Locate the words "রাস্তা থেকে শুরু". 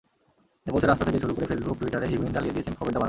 0.91-1.33